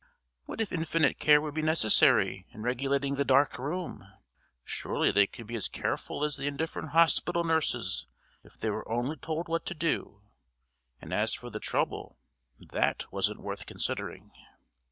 [0.45, 4.11] What if infinite care would be necessary in regulating the "dark room,"
[4.65, 8.07] surely they could be as careful as the indifferent hospital nurses
[8.43, 10.23] if they were only told what to do,
[10.99, 12.17] and as for the trouble,
[12.57, 14.31] that wasn't worth considering.